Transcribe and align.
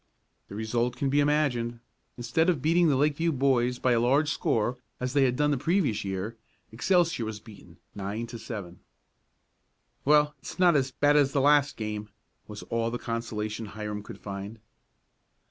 The 0.47 0.55
result 0.55 0.95
can 0.95 1.11
be 1.11 1.19
imagined. 1.19 1.79
Instead 2.17 2.49
of 2.49 2.59
beating 2.59 2.87
the 2.89 2.95
Lakeview 2.95 3.31
boys 3.31 3.77
by 3.77 3.91
a 3.91 3.99
large 3.99 4.31
score, 4.31 4.79
as 4.99 5.13
they 5.13 5.25
had 5.25 5.35
done 5.35 5.51
the 5.51 5.59
previous 5.59 6.03
year, 6.03 6.35
Excelsior 6.71 7.23
was 7.23 7.39
beaten, 7.39 7.77
nine 7.93 8.25
to 8.25 8.39
seven. 8.39 8.79
"Well, 10.03 10.33
it's 10.39 10.57
not 10.57 10.75
as 10.75 10.89
bad 10.89 11.17
as 11.17 11.33
the 11.33 11.41
last 11.41 11.77
game," 11.77 12.09
was 12.47 12.63
all 12.63 12.89
the 12.89 12.97
consolation 12.97 13.67
Hiram 13.67 14.01
could 14.01 14.17
find. 14.19 14.57